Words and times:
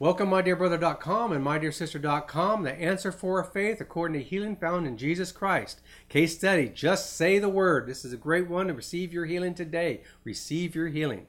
Welcome, 0.00 0.30
my 0.30 0.42
dear 0.42 0.56
brother.com 0.56 1.30
and 1.30 1.44
my 1.44 1.56
dear 1.56 1.70
sister.com. 1.70 2.64
The 2.64 2.72
answer 2.72 3.12
for 3.12 3.44
faith 3.44 3.80
according 3.80 4.20
to 4.20 4.28
healing 4.28 4.56
found 4.56 4.88
in 4.88 4.96
Jesus 4.96 5.30
Christ. 5.30 5.80
Case 6.08 6.36
study 6.36 6.68
Just 6.68 7.12
say 7.12 7.38
the 7.38 7.48
word. 7.48 7.86
This 7.86 8.04
is 8.04 8.12
a 8.12 8.16
great 8.16 8.48
one 8.48 8.66
to 8.66 8.74
receive 8.74 9.12
your 9.12 9.24
healing 9.24 9.54
today. 9.54 10.00
Receive 10.24 10.74
your 10.74 10.88
healing. 10.88 11.28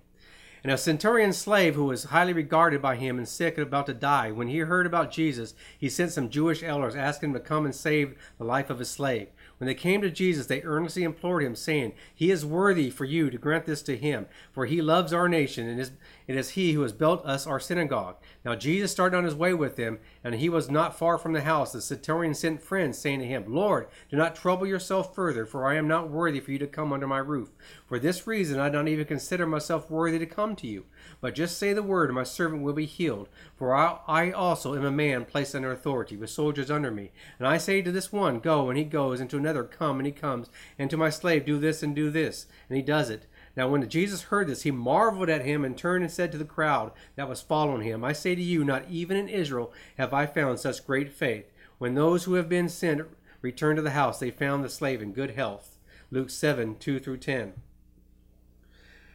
And 0.64 0.72
a 0.72 0.80
centurion 0.80 1.32
slave 1.32 1.76
who 1.76 1.86
was 1.86 2.06
highly 2.06 2.34
regarded 2.34 2.82
by 2.82 2.96
him 2.96 3.20
and 3.20 3.28
sick 3.28 3.56
and 3.56 3.68
about 3.68 3.86
to 3.86 3.94
die, 3.94 4.32
when 4.32 4.48
he 4.48 4.58
heard 4.58 4.88
about 4.88 5.12
Jesus, 5.12 5.54
he 5.78 5.88
sent 5.88 6.12
some 6.12 6.32
Jewish 6.32 6.64
elders 6.64 6.96
asking 6.96 7.30
him 7.30 7.34
to 7.36 7.40
come 7.40 7.66
and 7.66 7.76
save 7.76 8.16
the 8.40 8.46
life 8.46 8.72
of 8.72 8.80
his 8.80 8.90
slave. 8.90 9.28
When 9.58 9.68
they 9.68 9.74
came 9.74 10.02
to 10.02 10.10
Jesus, 10.10 10.48
they 10.48 10.62
earnestly 10.64 11.04
implored 11.04 11.44
him, 11.44 11.56
saying, 11.56 11.94
He 12.14 12.30
is 12.30 12.46
worthy 12.46 12.90
for 12.90 13.06
you 13.06 13.30
to 13.30 13.38
grant 13.38 13.66
this 13.66 13.82
to 13.84 13.96
him, 13.96 14.26
for 14.52 14.66
he 14.66 14.82
loves 14.82 15.14
our 15.14 15.30
nation, 15.30 15.68
and 15.68 15.80
it 15.80 16.36
is 16.36 16.52
he 16.52 16.74
who 16.74 16.82
has 16.82 16.92
built 16.92 17.26
us 17.26 17.48
our 17.48 17.60
synagogue. 17.60 18.18
Now 18.44 18.56
Jesus 18.56 18.92
started 18.92 19.16
on 19.18 19.24
his 19.24 19.36
way 19.36 19.54
with 19.54 19.78
them, 19.78 20.00
and 20.24 20.36
he 20.36 20.50
was 20.50 20.70
not 20.70 20.98
far 20.98 21.18
from 21.18 21.34
the 21.34 21.42
house. 21.42 21.72
The 21.72 21.82
centurion 21.82 22.34
sent 22.34 22.62
friends, 22.62 22.98
saying 22.98 23.20
to 23.20 23.26
him, 23.26 23.46
Lord, 23.48 23.88
do 24.10 24.18
not 24.18 24.36
trouble 24.36 24.68
yourself 24.68 25.16
further, 25.16 25.46
for 25.46 25.66
I 25.66 25.76
am 25.76 25.88
not 25.88 26.10
worthy 26.10 26.40
for 26.40 26.52
you 26.52 26.60
to 26.60 26.68
come 26.68 26.92
under 26.92 27.08
my 27.08 27.20
roof. 27.20 27.50
For 27.88 27.98
this 27.98 28.28
reason 28.28 28.60
I 28.60 28.70
do 28.70 28.78
not 28.80 28.88
even 28.88 29.06
consider 29.06 29.46
myself 29.46 29.90
worthy 29.90 30.20
to 30.20 30.26
come 30.26 30.56
to 30.58 30.68
you. 30.68 30.86
But 31.22 31.36
just 31.36 31.58
say 31.58 31.72
the 31.74 31.84
word, 31.84 32.10
and 32.10 32.16
my 32.16 32.24
servant 32.24 32.62
will 32.62 32.74
be 32.74 32.86
healed. 32.86 33.30
For 33.56 33.74
I, 33.74 34.32
also 34.32 34.76
am 34.76 34.84
a 34.84 34.92
man 34.92 35.26
placed 35.26 35.56
under 35.56 35.72
authority, 35.72 36.18
with 36.18 36.30
soldiers 36.30 36.70
under 36.70 36.92
me. 36.92 37.12
And 37.40 37.48
I 37.48 37.58
say 37.58 37.82
to 37.82 37.92
this 37.92 38.12
one, 38.12 38.40
Go, 38.40 38.70
and 38.70 38.78
he 38.78 38.84
goes, 38.84 39.20
and 39.20 39.30
to 39.30 39.40
another, 39.46 39.64
Come, 39.64 40.00
and 40.00 40.06
he 40.06 40.12
comes, 40.12 40.50
and 40.78 40.90
to 40.90 40.98
my 40.98 41.10
slave, 41.10 41.46
Do 41.46 41.60
this 41.60 41.84
and 41.84 41.96
do 41.96 42.10
this, 42.10 42.48
and 42.70 42.76
he 42.76 42.82
does 42.82 43.10
it. 43.10 43.26
Now, 43.56 43.70
when 43.70 43.88
Jesus 43.88 44.24
heard 44.24 44.48
this, 44.48 44.64
he 44.64 44.72
marveled 44.72 45.30
at 45.30 45.46
him 45.46 45.64
and 45.64 45.78
turned 45.78 46.04
and 46.04 46.12
said 46.12 46.32
to 46.32 46.38
the 46.38 46.44
crowd 46.44 46.92
that 47.16 47.30
was 47.30 47.42
following 47.42 47.84
him, 47.84 48.04
I 48.04 48.12
say 48.12 48.36
to 48.36 48.42
you, 48.42 48.66
not 48.66 48.90
even 48.90 49.16
in 49.16 49.30
Israel 49.30 49.72
have 49.98 50.14
I 50.14 50.26
found 50.26 50.60
such 50.60 50.86
great 50.86 51.14
faith. 51.14 51.52
When 51.78 51.96
those 51.96 52.26
who 52.26 52.34
have 52.34 52.50
been 52.50 52.68
sent 52.68 53.08
returned 53.42 53.78
to 53.78 53.82
the 53.82 53.92
house, 53.92 54.20
they 54.20 54.32
found 54.32 54.64
the 54.64 54.70
slave 54.70 55.02
in 55.02 55.14
good 55.14 55.32
health. 55.32 55.78
Luke 56.12 56.30
7 56.30 56.76
2 56.76 57.00
through 57.00 57.18
10. 57.18 57.54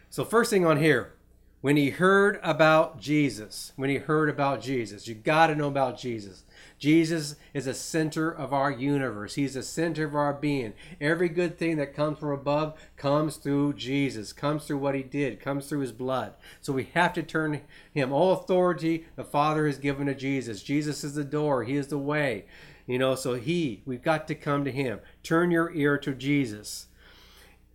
So, 0.09 0.25
first 0.25 0.51
thing 0.51 0.65
on 0.65 0.79
here, 0.79 1.13
when 1.61 1.77
he 1.77 1.91
heard 1.91 2.41
about 2.43 2.99
Jesus, 2.99 3.73
when 3.77 3.91
he 3.91 3.97
heard 3.97 4.31
about 4.31 4.63
Jesus, 4.63 5.07
you 5.07 5.15
got 5.15 5.49
to 5.49 5.55
know 5.55 5.69
about 5.69 5.99
Jesus. 5.99 6.45
Jesus 6.79 7.37
is 7.53 7.67
the 7.67 7.75
center 7.75 8.31
of 8.31 8.55
our 8.55 8.71
universe. 8.71 9.35
He's 9.35 9.53
the 9.53 9.63
center 9.63 10.07
of 10.07 10.15
our 10.15 10.33
being. 10.33 10.73
Every 11.01 11.29
good 11.29 11.59
thing 11.59 11.77
that 11.77 11.95
comes 11.95 12.19
from 12.19 12.31
above 12.31 12.81
comes 12.97 13.37
through 13.37 13.75
Jesus, 13.75 14.33
comes 14.33 14.65
through 14.65 14.79
what 14.79 14.95
he 14.95 15.03
did, 15.03 15.41
comes 15.41 15.67
through 15.69 15.81
his 15.81 15.93
blood. 15.93 16.33
So 16.63 16.73
we 16.73 16.89
have 16.95 17.13
to 17.13 17.23
turn 17.23 17.61
him. 17.93 18.11
All 18.11 18.33
authority 18.33 19.07
the 19.17 19.25
Father 19.25 19.67
has 19.67 19.77
given 19.77 20.07
to 20.07 20.15
Jesus. 20.15 20.63
Jesus 20.63 21.05
is 21.05 21.15
the 21.15 21.25
door, 21.25 21.65
he 21.65 21.77
is 21.77 21.89
the 21.89 21.99
way. 21.99 22.47
You 22.87 22.99
know, 22.99 23.15
so 23.15 23.35
he, 23.35 23.83
we've 23.85 24.03
got 24.03 24.27
to 24.29 24.35
come 24.35 24.65
to 24.65 24.73
him. 24.73 25.01
Turn 25.23 25.51
your 25.51 25.71
ear 25.75 25.99
to 25.99 26.15
Jesus. 26.15 26.87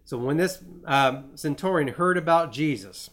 So 0.04 0.18
when 0.18 0.38
this 0.38 0.64
um, 0.86 1.26
centurion 1.36 1.90
heard 1.90 2.18
about 2.18 2.52
Jesus, 2.52 3.12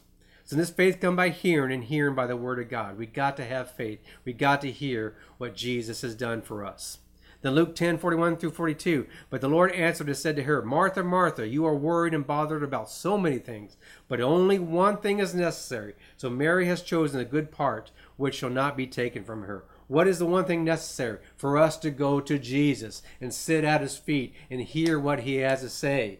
so 0.52 0.58
this 0.58 0.68
faith 0.68 1.00
come 1.00 1.16
by 1.16 1.30
hearing 1.30 1.72
and 1.72 1.84
hearing 1.84 2.14
by 2.14 2.26
the 2.26 2.36
word 2.36 2.58
of 2.58 2.68
God. 2.68 2.98
We 2.98 3.06
got 3.06 3.38
to 3.38 3.44
have 3.46 3.70
faith. 3.70 4.00
We 4.22 4.34
got 4.34 4.60
to 4.60 4.70
hear 4.70 5.16
what 5.38 5.56
Jesus 5.56 6.02
has 6.02 6.14
done 6.14 6.42
for 6.42 6.62
us. 6.62 6.98
Then 7.40 7.54
Luke 7.54 7.74
10, 7.74 7.96
41 7.96 8.36
through 8.36 8.50
42. 8.50 9.06
But 9.30 9.40
the 9.40 9.48
Lord 9.48 9.72
answered 9.72 10.08
and 10.08 10.16
said 10.16 10.36
to 10.36 10.42
her, 10.42 10.60
Martha, 10.60 11.02
Martha, 11.02 11.48
you 11.48 11.64
are 11.64 11.74
worried 11.74 12.12
and 12.12 12.26
bothered 12.26 12.62
about 12.62 12.90
so 12.90 13.16
many 13.16 13.38
things, 13.38 13.78
but 14.08 14.20
only 14.20 14.58
one 14.58 14.98
thing 14.98 15.20
is 15.20 15.34
necessary. 15.34 15.94
So 16.18 16.28
Mary 16.28 16.66
has 16.66 16.82
chosen 16.82 17.18
a 17.18 17.24
good 17.24 17.50
part, 17.50 17.90
which 18.18 18.34
shall 18.34 18.50
not 18.50 18.76
be 18.76 18.86
taken 18.86 19.24
from 19.24 19.44
her. 19.44 19.64
What 19.88 20.06
is 20.06 20.18
the 20.18 20.26
one 20.26 20.44
thing 20.44 20.64
necessary? 20.64 21.20
For 21.34 21.56
us 21.56 21.78
to 21.78 21.90
go 21.90 22.20
to 22.20 22.38
Jesus 22.38 23.02
and 23.22 23.32
sit 23.32 23.64
at 23.64 23.80
his 23.80 23.96
feet 23.96 24.34
and 24.50 24.60
hear 24.60 25.00
what 25.00 25.20
he 25.20 25.36
has 25.36 25.62
to 25.62 25.70
say 25.70 26.18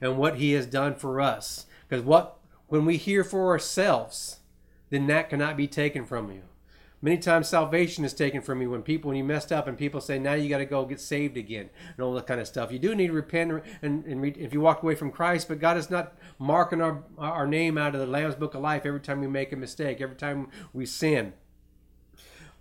and 0.00 0.16
what 0.16 0.36
he 0.36 0.52
has 0.52 0.66
done 0.66 0.94
for 0.94 1.20
us. 1.20 1.66
Because 1.88 2.04
what 2.04 2.38
when 2.74 2.84
we 2.84 2.96
hear 2.96 3.22
for 3.22 3.50
ourselves, 3.50 4.40
then 4.90 5.06
that 5.06 5.30
cannot 5.30 5.56
be 5.56 5.68
taken 5.68 6.04
from 6.04 6.28
you. 6.32 6.42
Many 7.00 7.18
times 7.18 7.48
salvation 7.48 8.04
is 8.04 8.12
taken 8.12 8.40
from 8.40 8.60
you 8.60 8.70
when 8.70 8.82
people 8.82 9.10
when 9.10 9.16
you 9.16 9.22
messed 9.22 9.52
up 9.52 9.68
and 9.68 9.78
people 9.78 10.00
say 10.00 10.18
now 10.18 10.32
you 10.32 10.48
got 10.48 10.58
to 10.58 10.64
go 10.64 10.84
get 10.84 10.98
saved 10.98 11.36
again 11.36 11.70
and 11.96 12.04
all 12.04 12.14
that 12.14 12.26
kind 12.26 12.40
of 12.40 12.48
stuff. 12.48 12.72
You 12.72 12.80
do 12.80 12.96
need 12.96 13.08
to 13.08 13.12
repent 13.12 13.62
and, 13.80 14.04
and 14.06 14.20
re, 14.20 14.34
if 14.36 14.52
you 14.52 14.60
walk 14.60 14.82
away 14.82 14.96
from 14.96 15.12
Christ, 15.12 15.46
but 15.46 15.60
God 15.60 15.76
is 15.76 15.88
not 15.88 16.14
marking 16.40 16.80
our 16.80 17.04
our 17.16 17.46
name 17.46 17.78
out 17.78 17.94
of 17.94 18.00
the 18.00 18.08
Lamb's 18.08 18.34
Book 18.34 18.54
of 18.54 18.62
Life 18.62 18.84
every 18.84 18.98
time 18.98 19.20
we 19.20 19.28
make 19.28 19.52
a 19.52 19.56
mistake, 19.56 20.00
every 20.00 20.16
time 20.16 20.48
we 20.72 20.84
sin. 20.84 21.34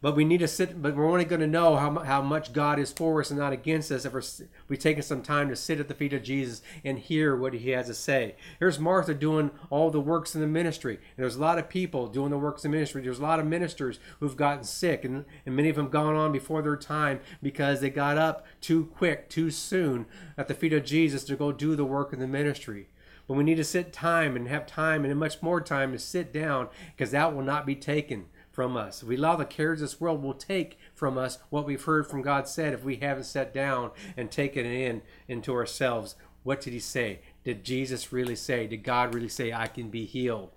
But 0.03 0.17
we 0.17 0.25
need 0.25 0.41
to 0.41 0.49
sit, 0.49 0.81
but 0.81 0.97
we're 0.97 1.09
only 1.09 1.23
going 1.23 1.39
to 1.39 1.47
know 1.47 1.77
how, 1.77 1.99
how 1.99 2.21
much 2.21 2.51
God 2.51 2.77
is 2.77 2.91
for 2.91 3.21
us 3.21 3.31
and 3.31 3.39
not 3.39 3.53
against 3.53 3.89
us 3.89 4.03
if 4.03 4.11
we're, 4.11 4.21
we 4.67 4.75
taking 4.75 5.01
some 5.01 5.21
time 5.21 5.47
to 5.47 5.55
sit 5.55 5.79
at 5.79 5.87
the 5.87 5.93
feet 5.93 6.11
of 6.11 6.23
Jesus 6.23 6.61
and 6.83 6.99
hear 6.99 7.37
what 7.37 7.53
he 7.53 7.69
has 7.69 7.87
to 7.87 7.93
say. 7.93 8.35
Here's 8.59 8.77
Martha 8.77 9.13
doing 9.13 9.49
all 9.69 9.91
the 9.91 10.01
works 10.01 10.35
in 10.35 10.41
the 10.41 10.47
ministry. 10.47 10.95
And 10.95 11.23
there's 11.23 11.37
a 11.37 11.41
lot 11.41 11.57
of 11.57 11.69
people 11.69 12.07
doing 12.07 12.31
the 12.31 12.37
works 12.37 12.65
in 12.65 12.71
the 12.71 12.75
ministry. 12.75 13.01
There's 13.01 13.19
a 13.19 13.23
lot 13.23 13.39
of 13.39 13.45
ministers 13.45 13.97
who've 14.19 14.35
gotten 14.35 14.65
sick, 14.65 15.05
and, 15.05 15.23
and 15.45 15.55
many 15.55 15.69
of 15.69 15.77
them 15.77 15.87
gone 15.87 16.15
on 16.15 16.33
before 16.33 16.61
their 16.61 16.75
time 16.75 17.21
because 17.41 17.79
they 17.79 17.89
got 17.89 18.17
up 18.17 18.45
too 18.59 18.91
quick, 18.97 19.29
too 19.29 19.51
soon 19.51 20.05
at 20.37 20.49
the 20.49 20.53
feet 20.53 20.73
of 20.73 20.83
Jesus 20.83 21.23
to 21.23 21.37
go 21.37 21.53
do 21.53 21.77
the 21.77 21.85
work 21.85 22.11
in 22.11 22.19
the 22.19 22.27
ministry. 22.27 22.89
But 23.25 23.35
we 23.35 23.45
need 23.45 23.55
to 23.55 23.63
sit 23.63 23.93
time 23.93 24.35
and 24.35 24.49
have 24.49 24.65
time 24.65 25.05
and 25.05 25.17
much 25.17 25.41
more 25.41 25.61
time 25.61 25.93
to 25.93 25.97
sit 25.97 26.33
down 26.33 26.67
because 26.93 27.11
that 27.11 27.33
will 27.33 27.41
not 27.41 27.65
be 27.65 27.75
taken 27.75 28.25
from 28.53 28.77
us. 28.77 29.01
If 29.01 29.09
we 29.09 29.17
allow 29.17 29.35
the 29.35 29.45
cares 29.45 29.81
of 29.81 29.89
this 29.89 29.99
world 29.99 30.21
will 30.21 30.35
take 30.35 30.77
from 30.93 31.17
us 31.17 31.39
what 31.49 31.65
we've 31.65 31.83
heard 31.83 32.07
from 32.07 32.21
God 32.21 32.47
said 32.47 32.71
if 32.71 32.83
we 32.83 32.97
haven't 32.97 33.23
sat 33.25 33.51
down 33.51 33.91
and 34.15 34.31
taken 34.31 34.65
it 34.65 34.71
in 34.71 35.01
into 35.27 35.53
ourselves. 35.53 36.15
What 36.43 36.61
did 36.61 36.71
he 36.71 36.79
say? 36.79 37.21
Did 37.43 37.63
Jesus 37.63 38.13
really 38.13 38.35
say? 38.35 38.67
Did 38.67 38.83
God 38.83 39.15
really 39.15 39.27
say, 39.27 39.51
I 39.51 39.67
can 39.67 39.89
be 39.89 40.05
healed? 40.05 40.51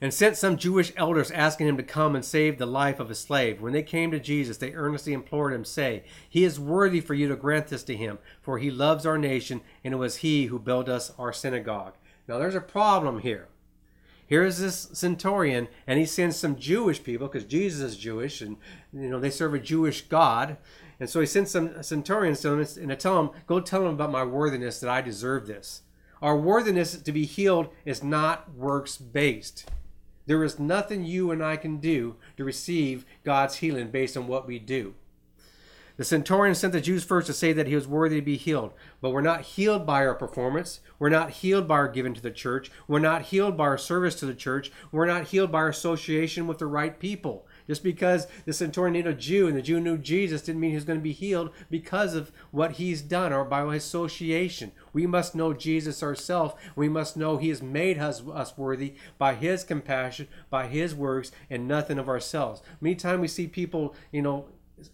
And 0.00 0.14
sent 0.14 0.36
some 0.36 0.56
Jewish 0.56 0.92
elders 0.96 1.32
asking 1.32 1.66
him 1.66 1.76
to 1.76 1.82
come 1.82 2.14
and 2.14 2.24
save 2.24 2.56
the 2.56 2.66
life 2.66 3.00
of 3.00 3.10
a 3.10 3.16
slave. 3.16 3.60
When 3.60 3.72
they 3.72 3.82
came 3.82 4.12
to 4.12 4.20
Jesus, 4.20 4.56
they 4.56 4.72
earnestly 4.72 5.12
implored 5.12 5.52
him, 5.52 5.64
say, 5.64 6.04
He 6.28 6.44
is 6.44 6.60
worthy 6.60 7.00
for 7.00 7.14
you 7.14 7.26
to 7.28 7.36
grant 7.36 7.66
this 7.66 7.82
to 7.84 7.96
him, 7.96 8.18
for 8.40 8.58
he 8.58 8.70
loves 8.70 9.04
our 9.04 9.18
nation, 9.18 9.60
and 9.82 9.92
it 9.92 9.98
was 9.98 10.18
he 10.18 10.46
who 10.46 10.60
built 10.60 10.88
us 10.88 11.12
our 11.18 11.32
synagogue. 11.32 11.94
Now 12.28 12.38
there's 12.38 12.54
a 12.54 12.60
problem 12.60 13.20
here 13.20 13.48
here's 14.28 14.58
this 14.58 14.88
centurion 14.92 15.66
and 15.86 15.98
he 15.98 16.06
sends 16.06 16.36
some 16.36 16.56
jewish 16.56 17.02
people 17.02 17.26
because 17.26 17.44
jesus 17.44 17.80
is 17.80 17.96
jewish 17.96 18.40
and 18.40 18.56
you 18.92 19.08
know 19.08 19.18
they 19.18 19.30
serve 19.30 19.54
a 19.54 19.58
jewish 19.58 20.02
god. 20.02 20.56
And 21.00 21.08
so 21.08 21.20
he 21.20 21.26
sends 21.26 21.52
some 21.52 21.80
centurions 21.82 22.40
to 22.40 22.50
them 22.50 22.58
and 22.58 22.88
to 22.88 22.96
tell 22.96 23.16
them 23.16 23.30
go 23.46 23.60
tell 23.60 23.82
them 23.84 23.94
about 23.94 24.10
my 24.10 24.24
worthiness 24.24 24.80
that 24.80 24.90
i 24.90 25.00
deserve 25.00 25.46
this. 25.46 25.82
Our 26.20 26.36
worthiness 26.36 27.00
to 27.00 27.12
be 27.12 27.24
healed 27.24 27.68
is 27.84 28.02
not 28.02 28.52
works 28.54 28.96
based 28.96 29.70
there 30.28 30.44
is 30.44 30.58
nothing 30.58 31.04
you 31.04 31.32
and 31.32 31.42
i 31.42 31.56
can 31.56 31.78
do 31.78 32.14
to 32.36 32.44
receive 32.44 33.04
god's 33.24 33.56
healing 33.56 33.90
based 33.90 34.16
on 34.16 34.28
what 34.28 34.46
we 34.46 34.58
do 34.58 34.94
the 35.98 36.04
centurion 36.04 36.54
sent 36.54 36.72
the 36.72 36.80
Jews 36.80 37.02
first 37.02 37.26
to 37.26 37.32
say 37.32 37.52
that 37.52 37.66
he 37.66 37.74
was 37.74 37.88
worthy 37.88 38.20
to 38.20 38.24
be 38.24 38.36
healed. 38.36 38.72
But 39.00 39.10
we're 39.10 39.20
not 39.20 39.42
healed 39.42 39.84
by 39.84 40.06
our 40.06 40.14
performance. 40.14 40.78
We're 41.00 41.08
not 41.08 41.30
healed 41.30 41.66
by 41.66 41.74
our 41.74 41.88
giving 41.88 42.14
to 42.14 42.22
the 42.22 42.30
church. 42.30 42.70
We're 42.86 43.00
not 43.00 43.22
healed 43.22 43.56
by 43.56 43.64
our 43.64 43.78
service 43.78 44.14
to 44.20 44.26
the 44.26 44.34
church. 44.34 44.70
We're 44.92 45.06
not 45.06 45.26
healed 45.26 45.50
by 45.50 45.58
our 45.58 45.68
association 45.68 46.46
with 46.46 46.58
the 46.58 46.66
right 46.66 47.00
people. 47.00 47.48
Just 47.66 47.82
because 47.82 48.28
the 48.46 48.52
centurion 48.52 48.92
knew 48.92 49.10
a 49.10 49.12
Jew 49.12 49.48
and 49.48 49.56
the 49.56 49.60
Jew 49.60 49.80
knew 49.80 49.98
Jesus 49.98 50.42
didn't 50.42 50.60
mean 50.60 50.70
he 50.70 50.76
was 50.76 50.84
going 50.84 51.00
to 51.00 51.02
be 51.02 51.12
healed 51.12 51.50
because 51.68 52.14
of 52.14 52.30
what 52.52 52.72
he's 52.72 53.02
done 53.02 53.32
or 53.32 53.44
by 53.44 53.62
association. 53.74 54.70
We 54.92 55.06
must 55.06 55.34
know 55.34 55.52
Jesus 55.52 56.02
ourselves. 56.02 56.54
We 56.76 56.88
must 56.88 57.16
know 57.16 57.36
he 57.36 57.48
has 57.48 57.60
made 57.60 57.98
us, 57.98 58.22
us 58.32 58.56
worthy 58.56 58.94
by 59.18 59.34
his 59.34 59.64
compassion, 59.64 60.28
by 60.48 60.68
his 60.68 60.94
works, 60.94 61.32
and 61.50 61.66
nothing 61.66 61.98
of 61.98 62.08
ourselves. 62.08 62.62
Many 62.80 62.94
times 62.94 63.20
we 63.20 63.28
see 63.28 63.48
people, 63.48 63.94
you 64.12 64.22
know, 64.22 64.46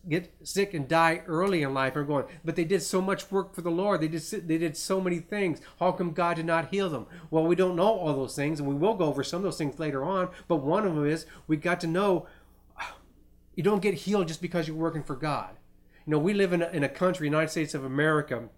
get 0.08 0.34
sick 0.42 0.74
and 0.74 0.88
die 0.88 1.22
early 1.26 1.62
in 1.62 1.74
life 1.74 1.96
are 1.96 2.04
going. 2.04 2.26
But 2.44 2.56
they 2.56 2.64
did 2.64 2.82
so 2.82 3.00
much 3.00 3.30
work 3.30 3.54
for 3.54 3.62
the 3.62 3.70
lord. 3.70 4.00
They 4.00 4.08
did 4.08 4.22
they 4.22 4.58
did 4.58 4.76
so 4.76 5.00
many 5.00 5.18
things. 5.18 5.60
How 5.78 5.92
come 5.92 6.12
god 6.12 6.36
did 6.36 6.46
not 6.46 6.68
heal 6.68 6.88
them? 6.88 7.06
Well 7.30 7.46
we 7.46 7.54
don't 7.54 7.76
know 7.76 7.88
all 7.88 8.14
those 8.14 8.36
things 8.36 8.60
and 8.60 8.68
we 8.68 8.74
will 8.74 8.94
go 8.94 9.06
over 9.06 9.22
some 9.22 9.38
of 9.38 9.44
those 9.44 9.58
things 9.58 9.78
later 9.78 10.04
on 10.04 10.30
but 10.48 10.56
one 10.56 10.86
of 10.86 10.94
them 10.94 11.06
is 11.06 11.26
we 11.46 11.56
got 11.56 11.80
to 11.80 11.86
know 11.86 12.26
you 13.54 13.62
don't 13.62 13.82
get 13.82 13.94
healed 13.94 14.28
just 14.28 14.42
because 14.42 14.68
you're 14.68 14.76
working 14.76 15.02
for 15.02 15.16
god. 15.16 15.56
You 16.06 16.12
know 16.12 16.18
we 16.18 16.34
live 16.34 16.52
in 16.52 16.62
a, 16.62 16.68
in 16.68 16.84
a 16.84 16.88
country 16.88 17.26
united 17.26 17.50
states 17.50 17.74
of 17.74 17.84
america 17.84 18.48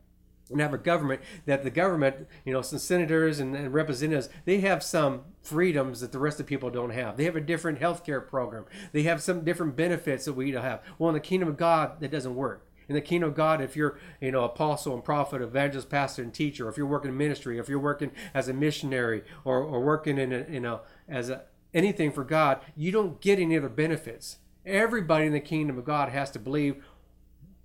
and 0.50 0.60
have 0.60 0.74
a 0.74 0.78
government 0.78 1.20
that 1.46 1.64
the 1.64 1.70
government, 1.70 2.28
you 2.44 2.52
know, 2.52 2.62
some 2.62 2.78
senators 2.78 3.40
and, 3.40 3.56
and, 3.56 3.74
representatives, 3.74 4.28
they 4.44 4.60
have 4.60 4.82
some 4.82 5.22
freedoms 5.42 6.00
that 6.00 6.12
the 6.12 6.18
rest 6.18 6.38
of 6.38 6.46
people 6.46 6.70
don't 6.70 6.90
have. 6.90 7.16
They 7.16 7.24
have 7.24 7.36
a 7.36 7.40
different 7.40 7.78
health 7.78 8.04
care 8.04 8.20
program. 8.20 8.64
They 8.92 9.02
have 9.02 9.22
some 9.22 9.44
different 9.44 9.76
benefits 9.76 10.24
that 10.24 10.34
we 10.34 10.50
don't 10.50 10.62
have. 10.62 10.82
Well, 10.98 11.10
in 11.10 11.14
the 11.14 11.20
kingdom 11.20 11.48
of 11.48 11.56
God, 11.56 12.00
that 12.00 12.10
doesn't 12.10 12.34
work. 12.34 12.62
In 12.88 12.94
the 12.94 13.00
kingdom 13.00 13.30
of 13.30 13.34
God, 13.34 13.60
if 13.60 13.74
you're, 13.74 13.98
you 14.20 14.30
know, 14.30 14.44
apostle 14.44 14.94
and 14.94 15.02
prophet, 15.02 15.42
evangelist, 15.42 15.90
pastor, 15.90 16.22
and 16.22 16.32
teacher, 16.32 16.68
if 16.68 16.76
you're 16.76 16.86
working 16.86 17.10
in 17.10 17.16
ministry, 17.16 17.58
if 17.58 17.68
you're 17.68 17.80
working 17.80 18.12
as 18.32 18.48
a 18.48 18.52
missionary, 18.52 19.24
or, 19.44 19.58
or 19.58 19.80
working 19.80 20.18
in 20.18 20.32
a, 20.32 20.46
you 20.48 20.60
know, 20.60 20.82
as 21.08 21.28
a 21.28 21.42
anything 21.74 22.12
for 22.12 22.22
God, 22.22 22.60
you 22.76 22.92
don't 22.92 23.20
get 23.20 23.40
any 23.40 23.56
other 23.58 23.68
benefits. 23.68 24.38
Everybody 24.64 25.26
in 25.26 25.32
the 25.32 25.40
kingdom 25.40 25.78
of 25.78 25.84
God 25.84 26.10
has 26.10 26.30
to 26.30 26.38
believe 26.38 26.84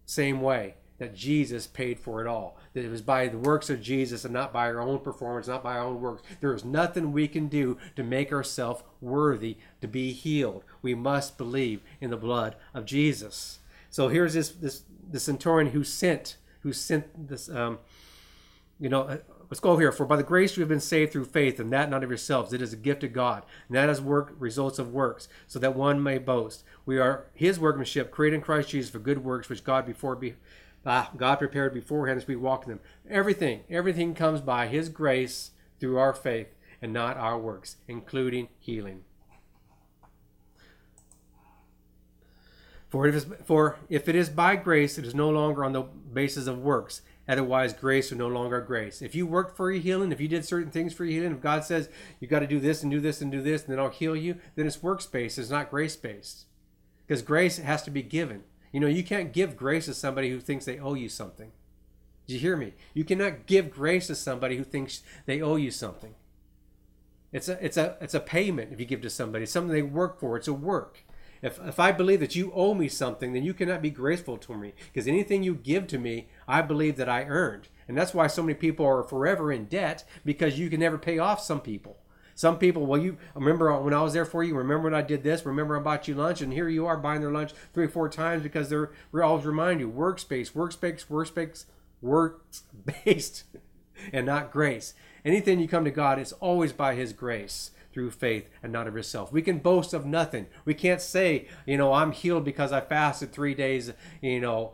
same 0.05 0.41
way 0.41 0.75
that 1.01 1.15
Jesus 1.15 1.65
paid 1.65 1.99
for 1.99 2.21
it 2.21 2.27
all. 2.27 2.59
That 2.75 2.85
it 2.85 2.91
was 2.91 3.01
by 3.01 3.27
the 3.27 3.39
works 3.39 3.71
of 3.71 3.81
Jesus 3.81 4.23
and 4.23 4.31
not 4.31 4.53
by 4.53 4.67
our 4.67 4.79
own 4.79 4.99
performance, 4.99 5.47
not 5.47 5.63
by 5.63 5.75
our 5.75 5.83
own 5.83 5.99
works. 5.99 6.21
There 6.41 6.53
is 6.53 6.63
nothing 6.63 7.11
we 7.11 7.27
can 7.27 7.47
do 7.47 7.79
to 7.95 8.03
make 8.03 8.31
ourselves 8.31 8.83
worthy 9.01 9.57
to 9.81 9.87
be 9.87 10.13
healed. 10.13 10.63
We 10.83 10.93
must 10.93 11.39
believe 11.39 11.81
in 12.01 12.11
the 12.11 12.17
blood 12.17 12.55
of 12.75 12.85
Jesus. 12.85 13.57
So 13.89 14.09
here's 14.09 14.35
this 14.35 14.49
this 14.49 14.83
the 15.09 15.19
centurion 15.19 15.71
who 15.71 15.83
sent 15.83 16.37
who 16.59 16.71
sent 16.71 17.29
this 17.29 17.49
um, 17.49 17.79
you 18.79 18.87
know 18.87 19.21
let's 19.51 19.59
go 19.59 19.77
here. 19.77 19.91
For 19.91 20.05
by 20.05 20.15
the 20.15 20.23
grace 20.23 20.55
you 20.55 20.61
have 20.61 20.69
been 20.69 20.79
saved 20.79 21.11
through 21.11 21.25
faith 21.25 21.59
and 21.59 21.71
that 21.71 21.89
not 21.89 22.03
of 22.03 22.09
yourselves. 22.09 22.53
It 22.53 22.61
is 22.61 22.73
a 22.73 22.77
gift 22.77 23.03
of 23.03 23.13
god. 23.13 23.45
And 23.67 23.75
that 23.77 23.89
is 23.89 24.01
work 24.01 24.33
results 24.39 24.79
of 24.79 24.93
works 24.93 25.27
so 25.45 25.59
that 25.59 25.75
one 25.75 26.01
may 26.01 26.17
boast. 26.17 26.63
We 26.85 26.97
are 26.97 27.27
his 27.35 27.59
workmanship 27.59 28.09
created 28.09 28.37
in 28.37 28.41
christ 28.41 28.69
jesus 28.69 28.89
for 28.89 28.99
good 28.99 29.23
works 29.23 29.49
which 29.49 29.63
god 29.63 29.85
before 29.85 30.15
be 30.15 30.35
ah, 30.85 31.11
god 31.15 31.35
prepared 31.35 31.73
beforehand 31.73 32.17
as 32.17 32.27
we 32.27 32.35
walk 32.35 32.63
in 32.63 32.69
them. 32.69 32.79
Everything 33.09 33.61
everything 33.69 34.15
comes 34.15 34.41
by 34.41 34.67
his 34.67 34.89
grace 34.89 35.51
through 35.79 35.97
our 35.97 36.13
faith 36.13 36.55
and 36.81 36.93
not 36.93 37.17
our 37.17 37.37
works 37.37 37.75
including 37.87 38.47
healing. 38.57 39.03
For 42.87 43.07
if, 43.07 43.23
for 43.45 43.77
if 43.87 44.09
it 44.09 44.15
is 44.15 44.27
by 44.27 44.57
grace, 44.57 44.97
it 44.97 45.05
is 45.05 45.15
no 45.15 45.29
longer 45.29 45.63
on 45.63 45.71
the 45.71 45.83
basis 45.83 46.45
of 46.45 46.59
works. 46.59 47.01
Otherwise, 47.31 47.71
grace 47.71 48.11
is 48.11 48.17
no 48.17 48.27
longer 48.27 48.59
grace. 48.59 49.01
If 49.01 49.15
you 49.15 49.25
worked 49.25 49.55
for 49.55 49.71
your 49.71 49.81
healing, 49.81 50.11
if 50.11 50.19
you 50.19 50.27
did 50.27 50.43
certain 50.43 50.69
things 50.69 50.93
for 50.93 51.05
your 51.05 51.21
healing, 51.21 51.37
if 51.37 51.41
God 51.41 51.63
says 51.63 51.87
you 52.19 52.27
got 52.27 52.39
to 52.39 52.47
do 52.47 52.59
this 52.59 52.83
and 52.83 52.91
do 52.91 52.99
this 52.99 53.21
and 53.21 53.31
do 53.31 53.41
this, 53.41 53.63
and 53.63 53.71
then 53.71 53.79
I'll 53.79 53.89
heal 53.89 54.17
you, 54.17 54.35
then 54.55 54.67
it's 54.67 54.83
works 54.83 55.05
based. 55.05 55.39
It's 55.39 55.49
not 55.49 55.69
grace 55.69 55.95
based. 55.95 56.47
Because 57.07 57.21
grace 57.21 57.57
has 57.57 57.83
to 57.83 57.89
be 57.89 58.01
given. 58.01 58.43
You 58.73 58.81
know, 58.81 58.87
you 58.87 59.01
can't 59.01 59.31
give 59.31 59.55
grace 59.55 59.85
to 59.85 59.93
somebody 59.93 60.29
who 60.29 60.41
thinks 60.41 60.65
they 60.65 60.77
owe 60.77 60.93
you 60.93 61.07
something. 61.07 61.53
Did 62.27 62.33
you 62.33 62.39
hear 62.41 62.57
me? 62.57 62.73
You 62.93 63.05
cannot 63.05 63.45
give 63.45 63.71
grace 63.71 64.07
to 64.07 64.15
somebody 64.15 64.57
who 64.57 64.65
thinks 64.65 65.01
they 65.25 65.41
owe 65.41 65.55
you 65.55 65.71
something. 65.71 66.15
It's 67.31 67.47
a 67.47 67.63
it's 67.65 67.77
a 67.77 67.95
it's 68.01 68.13
a 68.13 68.19
payment 68.19 68.73
if 68.73 68.79
you 68.81 68.85
give 68.85 69.01
to 69.03 69.09
somebody. 69.09 69.43
It's 69.43 69.53
something 69.53 69.71
they 69.71 69.81
work 69.81 70.19
for. 70.19 70.35
It's 70.35 70.49
a 70.49 70.53
work. 70.53 71.05
If, 71.41 71.59
if 71.59 71.79
I 71.79 71.91
believe 71.91 72.19
that 72.19 72.35
you 72.35 72.51
owe 72.53 72.73
me 72.73 72.87
something, 72.87 73.33
then 73.33 73.43
you 73.43 73.53
cannot 73.53 73.81
be 73.81 73.89
graceful 73.89 74.37
to 74.37 74.55
me 74.55 74.73
because 74.91 75.07
anything 75.07 75.43
you 75.43 75.55
give 75.55 75.87
to 75.87 75.97
me, 75.97 76.27
I 76.47 76.61
believe 76.61 76.97
that 76.97 77.09
I 77.09 77.23
earned. 77.23 77.67
And 77.87 77.97
that's 77.97 78.13
why 78.13 78.27
so 78.27 78.43
many 78.43 78.53
people 78.53 78.85
are 78.85 79.03
forever 79.03 79.51
in 79.51 79.65
debt 79.65 80.03
because 80.23 80.59
you 80.59 80.69
can 80.69 80.79
never 80.79 80.97
pay 80.97 81.17
off 81.17 81.41
some 81.41 81.61
people. 81.61 81.97
Some 82.35 82.57
people, 82.57 82.85
well, 82.85 83.01
you 83.01 83.17
remember 83.35 83.79
when 83.81 83.93
I 83.93 84.01
was 84.01 84.13
there 84.13 84.25
for 84.25 84.43
you. 84.43 84.55
Remember 84.55 84.85
when 84.85 84.93
I 84.93 85.01
did 85.01 85.23
this. 85.23 85.45
Remember 85.45 85.77
I 85.77 85.81
bought 85.81 86.07
you 86.07 86.15
lunch, 86.15 86.41
and 86.41 86.53
here 86.53 86.69
you 86.69 86.85
are 86.87 86.97
buying 86.97 87.21
their 87.21 87.31
lunch 87.31 87.51
three 87.73 87.85
or 87.85 87.89
four 87.89 88.09
times 88.09 88.41
because 88.41 88.69
they're 88.69 88.91
we 89.11 89.21
always 89.21 89.45
remind 89.45 89.79
you 89.79 89.91
workspace, 89.91 90.53
workspace, 90.53 91.05
workspace, 91.07 91.65
works 92.01 92.63
based, 93.03 93.43
and 94.13 94.25
not 94.25 94.51
grace. 94.51 94.93
Anything 95.23 95.59
you 95.59 95.67
come 95.67 95.83
to 95.85 95.91
God, 95.91 96.17
is 96.17 96.33
always 96.33 96.73
by 96.73 96.95
His 96.95 97.13
grace 97.13 97.71
through 97.93 98.11
faith 98.11 98.49
and 98.63 98.71
not 98.71 98.87
of 98.87 98.95
yourself. 98.95 99.31
We 99.31 99.41
can 99.41 99.59
boast 99.59 99.93
of 99.93 100.05
nothing. 100.05 100.47
We 100.65 100.73
can't 100.73 101.01
say, 101.01 101.47
you 101.65 101.77
know, 101.77 101.93
I'm 101.93 102.11
healed 102.11 102.45
because 102.45 102.71
I 102.71 102.81
fasted 102.81 103.31
three 103.31 103.53
days, 103.53 103.91
you 104.21 104.39
know, 104.39 104.73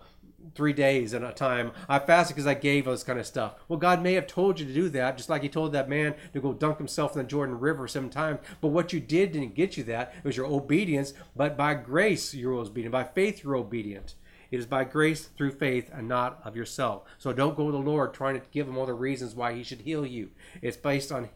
three 0.56 0.74
days 0.74 1.14
at 1.14 1.24
a 1.24 1.34
time. 1.34 1.72
I 1.90 2.00
fasted 2.00 2.36
because 2.36 2.48
I 2.48 2.54
gave 2.54 2.88
all 2.88 2.94
this 2.94 3.04
kind 3.04 3.19
of 3.19 3.25
stuff. 3.25 3.56
Well, 3.68 3.80
God 3.80 4.02
may 4.02 4.14
have 4.14 4.28
told 4.28 4.60
you 4.60 4.66
to 4.66 4.74
do 4.74 4.90
that, 4.90 5.18
just 5.18 5.30
like 5.30 5.42
He 5.42 5.50
told 5.50 5.74
that 5.74 5.90
man 5.90 6.16
to 6.34 6.42
go 6.42 6.54
dunk 6.54 6.78
himself 6.78 7.14
in 7.14 7.19
the 7.19 7.28
Jordan 7.28 7.60
River 7.60 7.88
seven 7.88 8.10
times. 8.10 8.40
But 8.62 8.69
what 8.69 8.94
you 8.94 9.00
did 9.00 9.31
didn't 9.31 9.56
get 9.56 9.78
you 9.78 9.84
that. 9.86 10.14
It 10.18 10.25
was 10.25 10.38
your 10.38 10.46
obedience. 10.48 11.14
But 11.36 11.58
by 11.58 11.74
grace, 11.74 12.34
you're 12.34 12.54
obedient. 12.54 12.92
By 12.92 13.04
faith, 13.04 13.44
you're 13.44 13.56
obedient. 13.56 14.16
It 14.50 14.60
is 14.60 14.66
by 14.66 14.86
grace 14.86 15.25
through 15.25 15.52
faith 15.52 15.92
and 15.94 16.08
not 16.08 16.40
of 16.46 16.56
yourself. 16.56 17.04
So 17.18 17.34
don't 17.34 17.58
go 17.58 17.66
to 17.66 17.72
the 17.72 17.78
Lord 17.84 18.14
trying 18.14 18.40
to 18.40 18.48
give 18.52 18.68
him 18.68 18.78
all 18.78 18.86
the 18.86 18.94
reasons 18.94 19.36
why 19.36 19.54
he 19.54 19.64
should 19.64 19.81
heal 19.81 20.06
you. 20.06 20.30
It's 20.62 20.78
based 20.78 21.12
on 21.12 21.30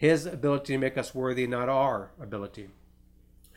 his 0.00 0.24
ability 0.24 0.72
to 0.72 0.78
make 0.78 0.96
us 0.96 1.14
worthy, 1.14 1.46
not 1.46 1.68
our 1.68 2.10
ability. 2.18 2.70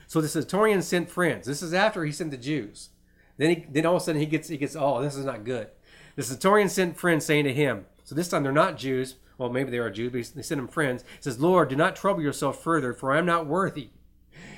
So 0.07 0.19
the 0.19 0.27
centurion 0.27 0.81
sent 0.81 1.09
friends. 1.09 1.47
This 1.47 1.61
is 1.61 1.73
after 1.73 2.03
he 2.03 2.11
sent 2.11 2.31
the 2.31 2.37
Jews. 2.37 2.89
Then 3.37 3.49
he, 3.49 3.65
then 3.71 3.85
all 3.85 3.95
of 3.95 4.01
a 4.01 4.03
sudden 4.03 4.19
he 4.19 4.27
gets 4.27 4.49
he 4.49 4.57
gets 4.57 4.75
oh 4.75 5.01
this 5.01 5.15
is 5.15 5.23
not 5.23 5.45
good. 5.45 5.69
The 6.17 6.23
centurion 6.23 6.67
sent 6.67 6.97
friends 6.97 7.25
saying 7.25 7.45
to 7.45 7.53
him. 7.53 7.85
So 8.03 8.13
this 8.13 8.27
time 8.27 8.43
they're 8.43 8.51
not 8.51 8.77
Jews. 8.77 9.15
Well, 9.37 9.51
maybe 9.51 9.71
they 9.71 9.77
are 9.77 9.89
Jews, 9.89 10.11
but 10.11 10.35
they 10.35 10.41
sent 10.41 10.59
him 10.59 10.67
friends. 10.67 11.03
He 11.03 11.21
says, 11.21 11.39
Lord, 11.39 11.69
do 11.69 11.77
not 11.77 11.95
trouble 11.95 12.21
yourself 12.21 12.61
further, 12.61 12.93
for 12.93 13.13
I 13.13 13.19
am 13.19 13.25
not 13.25 13.47
worthy. 13.47 13.91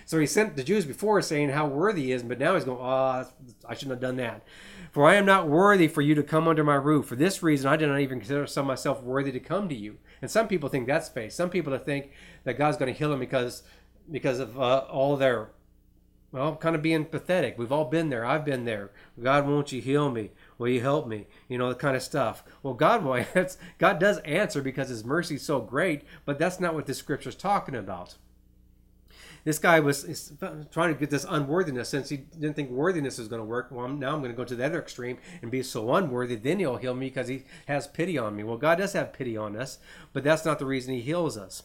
So 0.08 0.20
he 0.20 0.26
sent 0.26 0.56
the 0.56 0.64
Jews 0.64 0.86
before 0.86 1.22
saying 1.22 1.50
how 1.50 1.68
worthy 1.68 2.06
he 2.06 2.12
is, 2.14 2.24
but 2.24 2.40
now 2.40 2.56
he's 2.56 2.64
going, 2.64 2.80
oh, 2.82 3.28
I 3.68 3.74
shouldn't 3.74 3.92
have 3.92 4.02
done 4.02 4.18
that. 4.18 4.44
For 4.92 5.08
I 5.08 5.16
am 5.16 5.26
not 5.26 5.48
worthy 5.48 5.88
for 5.88 6.02
you 6.02 6.16
to 6.16 6.24
come 6.24 6.48
under 6.48 6.64
my 6.64 6.76
roof. 6.76 7.06
For 7.06 7.16
this 7.16 7.44
reason, 7.44 7.68
I 7.68 7.76
did 7.76 7.90
not 7.90 8.00
even 8.00 8.20
consider 8.20 8.64
myself 8.64 9.04
worthy 9.04 9.32
to 9.32 9.40
come 9.40 9.70
to 9.70 9.76
you. 9.76 9.98
And 10.22 10.30
some 10.30 10.48
people 10.48 10.70
think 10.70 10.88
that's 10.88 11.10
faith. 11.10 11.34
Some 11.34 11.50
people 11.50 11.78
think 11.78 12.12
that 12.44 12.58
God's 12.58 12.78
going 12.78 12.92
to 12.92 12.98
heal 12.98 13.10
them 13.10 13.20
because 13.20 13.64
because 14.12 14.40
of 14.40 14.60
uh, 14.60 14.86
all 14.90 15.18
their 15.18 15.50
well, 16.32 16.58
kind 16.58 16.76
of 16.76 16.82
being 16.82 17.06
pathetic. 17.06 17.58
We've 17.58 17.72
all 17.72 17.86
been 17.86 18.10
there. 18.10 18.26
I've 18.26 18.44
been 18.44 18.66
there. 18.66 18.92
God, 19.22 19.48
won't 19.48 19.72
you 19.72 19.82
heal 19.82 20.12
me? 20.12 20.32
Will 20.58 20.68
you 20.68 20.82
help 20.82 21.08
me? 21.08 21.28
You 21.48 21.58
know, 21.58 21.70
the 21.70 21.76
kind 21.76 21.96
of 21.96 22.04
stuff. 22.04 22.44
Well, 22.62 22.74
God 22.74 23.06
will. 23.06 23.24
God 23.78 24.00
does 24.00 24.20
answer 24.20 24.62
because 24.62 24.90
His 24.90 25.06
mercy 25.06 25.36
is 25.36 25.44
so 25.44 25.62
great, 25.62 26.04
but 26.26 26.38
that's 26.38 26.60
not 26.60 26.74
what 26.74 26.88
the 26.88 26.94
scripture's 26.94 27.36
talking 27.36 27.76
about 27.76 28.16
this 29.46 29.60
guy 29.60 29.80
was 29.80 30.34
trying 30.72 30.94
to 30.94 31.00
get 31.00 31.12
this 31.12 31.26
unworthiness 31.30 31.88
since 31.88 32.10
he 32.10 32.18
didn't 32.18 32.56
think 32.56 32.72
worthiness 32.72 33.20
was 33.20 33.28
going 33.28 33.40
to 33.42 33.46
work. 33.46 33.68
Well, 33.70 33.88
now 33.88 34.14
I'm 34.14 34.20
going 34.20 34.32
to 34.32 34.38
go 34.38 34.44
to 34.44 34.56
the 34.56 34.66
other 34.66 34.80
extreme 34.80 35.20
and 35.42 35.52
be 35.52 35.62
so 35.62 35.94
unworthy. 35.94 36.36
Then 36.36 36.60
he'll 36.60 36.78
heal 36.78 36.96
me 36.96 37.08
because 37.08 37.28
he 37.28 37.44
has 37.68 37.86
pity 37.86 38.18
on 38.18 38.36
me. 38.36 38.44
Well, 38.44 38.58
God 38.58 38.80
does 38.80 38.94
have 38.94 39.14
pity 39.14 39.38
on 39.38 39.56
us, 39.56 39.78
but 40.14 40.24
that's 40.24 40.46
not 40.46 40.58
the 40.58 40.66
reason 40.66 40.96
he 40.96 41.02
heals 41.02 41.38
us. 41.38 41.62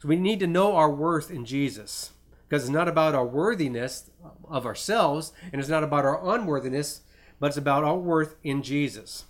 So 0.00 0.06
we 0.06 0.14
need 0.14 0.38
to 0.40 0.46
know 0.46 0.76
our 0.76 0.90
worth 0.90 1.28
in 1.28 1.44
Jesus 1.44 2.12
because 2.48 2.62
it's 2.62 2.72
not 2.72 2.86
about 2.86 3.16
our 3.16 3.26
worthiness 3.26 4.10
of 4.48 4.64
ourselves 4.64 5.32
and 5.52 5.60
it's 5.60 5.68
not 5.68 5.82
about 5.82 6.04
our 6.04 6.34
unworthiness, 6.34 7.00
but 7.40 7.48
it's 7.48 7.56
about 7.56 7.82
our 7.82 7.98
worth 7.98 8.36
in 8.44 8.62
Jesus. 8.62 9.24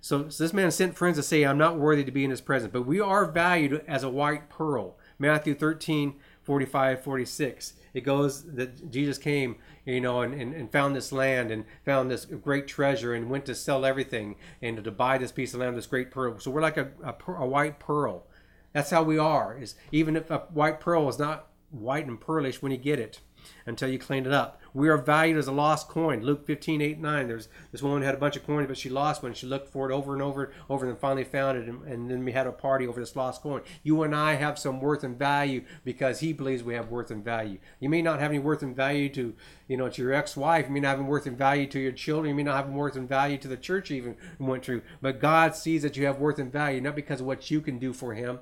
So, 0.00 0.28
so, 0.28 0.44
this 0.44 0.52
man 0.52 0.70
sent 0.70 0.96
friends 0.96 1.16
to 1.16 1.22
say, 1.22 1.42
I'm 1.42 1.58
not 1.58 1.78
worthy 1.78 2.04
to 2.04 2.12
be 2.12 2.24
in 2.24 2.30
his 2.30 2.40
presence, 2.40 2.72
but 2.72 2.86
we 2.86 3.00
are 3.00 3.30
valued 3.30 3.84
as 3.88 4.04
a 4.04 4.08
white 4.08 4.48
pearl. 4.48 4.96
Matthew 5.18 5.54
13, 5.54 6.14
45, 6.46 7.02
46. 7.02 7.74
It 7.92 8.02
goes 8.02 8.44
that 8.54 8.90
Jesus 8.90 9.18
came, 9.18 9.56
you 9.84 10.00
know, 10.00 10.20
and, 10.22 10.32
and, 10.32 10.54
and, 10.54 10.70
found 10.70 10.94
this 10.94 11.10
land 11.10 11.50
and 11.50 11.64
found 11.84 12.08
this 12.08 12.24
great 12.24 12.68
treasure 12.68 13.14
and 13.14 13.28
went 13.28 13.46
to 13.46 13.54
sell 13.54 13.84
everything 13.84 14.36
and 14.62 14.82
to 14.84 14.90
buy 14.92 15.18
this 15.18 15.32
piece 15.32 15.54
of 15.54 15.60
land, 15.60 15.76
this 15.76 15.86
great 15.86 16.12
pearl. 16.12 16.38
So 16.38 16.52
we're 16.52 16.62
like 16.62 16.76
a, 16.76 16.92
a, 17.02 17.14
a 17.32 17.46
white 17.46 17.80
pearl. 17.80 18.26
That's 18.72 18.90
how 18.90 19.02
we 19.02 19.18
are. 19.18 19.58
Is 19.58 19.74
even 19.90 20.14
if 20.14 20.30
a 20.30 20.38
white 20.52 20.78
pearl 20.78 21.08
is 21.08 21.18
not 21.18 21.48
white 21.70 22.06
and 22.06 22.20
pearlish 22.20 22.62
when 22.62 22.70
you 22.70 22.78
get 22.78 23.00
it 23.00 23.20
until 23.64 23.88
you 23.88 23.98
clean 23.98 24.24
it 24.24 24.32
up. 24.32 24.60
We 24.76 24.90
are 24.90 24.98
valued 24.98 25.38
as 25.38 25.46
a 25.46 25.52
lost 25.52 25.88
coin. 25.88 26.20
Luke 26.20 26.46
15, 26.46 26.82
8, 26.82 27.00
9. 27.00 27.28
There's 27.28 27.48
this 27.72 27.82
woman 27.82 28.02
had 28.02 28.14
a 28.14 28.18
bunch 28.18 28.36
of 28.36 28.46
coins, 28.46 28.68
but 28.68 28.76
she 28.76 28.90
lost 28.90 29.22
one. 29.22 29.32
She 29.32 29.46
looked 29.46 29.68
for 29.72 29.90
it 29.90 29.94
over 29.94 30.12
and 30.12 30.20
over, 30.20 30.52
over, 30.68 30.86
and 30.86 30.98
finally 30.98 31.24
found 31.24 31.56
it. 31.56 31.66
And, 31.66 31.82
and 31.84 32.10
then 32.10 32.26
we 32.26 32.32
had 32.32 32.46
a 32.46 32.52
party 32.52 32.86
over 32.86 33.00
this 33.00 33.16
lost 33.16 33.40
coin. 33.40 33.62
You 33.82 34.02
and 34.02 34.14
I 34.14 34.34
have 34.34 34.58
some 34.58 34.82
worth 34.82 35.02
and 35.02 35.18
value 35.18 35.64
because 35.82 36.20
he 36.20 36.34
believes 36.34 36.62
we 36.62 36.74
have 36.74 36.90
worth 36.90 37.10
and 37.10 37.24
value. 37.24 37.56
You 37.80 37.88
may 37.88 38.02
not 38.02 38.20
have 38.20 38.30
any 38.30 38.38
worth 38.38 38.62
and 38.62 38.76
value 38.76 39.08
to, 39.14 39.34
you 39.66 39.78
know, 39.78 39.88
to 39.88 40.02
your 40.02 40.12
ex-wife. 40.12 40.66
You 40.66 40.74
may 40.74 40.80
not 40.80 40.98
have 40.98 41.06
worth 41.06 41.24
and 41.24 41.38
value 41.38 41.66
to 41.68 41.80
your 41.80 41.92
children. 41.92 42.28
You 42.28 42.34
may 42.34 42.42
not 42.42 42.56
have 42.62 42.68
worth 42.68 42.96
and 42.96 43.08
value 43.08 43.38
to 43.38 43.48
the 43.48 43.56
church 43.56 43.90
even 43.90 44.14
went 44.38 44.62
through. 44.62 44.82
But 45.00 45.22
God 45.22 45.56
sees 45.56 45.84
that 45.84 45.96
you 45.96 46.04
have 46.04 46.18
worth 46.18 46.38
and 46.38 46.52
value, 46.52 46.82
not 46.82 46.96
because 46.96 47.22
of 47.22 47.26
what 47.26 47.50
you 47.50 47.62
can 47.62 47.78
do 47.78 47.94
for 47.94 48.12
him. 48.12 48.40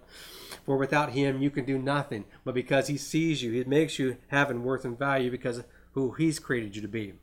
For 0.64 0.76
without 0.76 1.12
him, 1.12 1.42
you 1.42 1.50
can 1.50 1.64
do 1.64 1.78
nothing. 1.78 2.24
But 2.44 2.54
because 2.54 2.88
he 2.88 2.96
sees 2.96 3.40
you, 3.40 3.52
he 3.52 3.62
makes 3.64 4.00
you 4.00 4.16
having 4.28 4.64
worth 4.64 4.84
and 4.84 4.98
value 4.98 5.30
because 5.30 5.62
who 5.94 6.12
He's 6.12 6.38
created 6.38 6.76
you 6.76 6.82
to 6.82 6.88
be. 6.88 7.14